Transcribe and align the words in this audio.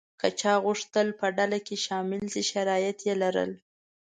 که 0.19 0.27
چا 0.39 0.53
غوښتل 0.65 1.07
په 1.19 1.25
ډله 1.37 1.59
کې 1.65 1.75
شامل 1.85 2.21
شي 2.33 2.43
شرایط 2.51 2.97
یې 3.07 3.15
لرل. 3.21 3.51